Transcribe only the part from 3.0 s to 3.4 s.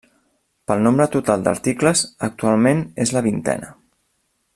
és la